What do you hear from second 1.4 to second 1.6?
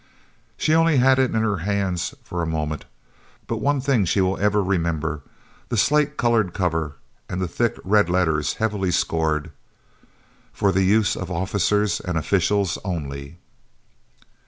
her